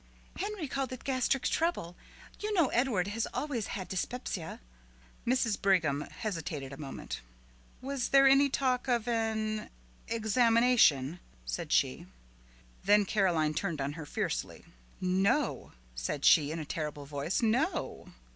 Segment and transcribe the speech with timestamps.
[0.37, 1.95] "Henry called it gastric trouble.
[2.39, 4.59] You know Edward has always had dyspepsia."
[5.27, 5.61] Mrs.
[5.61, 7.21] Brigham hesitated a moment.
[7.83, 9.69] "Was there any talk of an
[10.07, 12.07] examination?" said she.
[12.83, 14.65] Then Caroline turned on her fiercely.
[14.99, 17.43] "No," said she in a terrible voice.
[17.43, 18.11] "No."